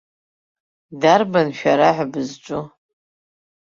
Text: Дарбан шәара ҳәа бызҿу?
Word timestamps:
Дарбан 1.01 1.49
шәара 1.57 1.89
ҳәа 1.95 2.11
бызҿу? 2.11 2.63